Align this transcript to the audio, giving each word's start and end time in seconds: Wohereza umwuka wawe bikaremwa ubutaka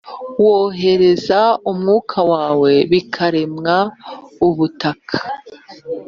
Wohereza 0.43 1.39
umwuka 1.71 2.19
wawe 2.33 2.71
bikaremwa 2.91 3.75
ubutaka 4.47 5.17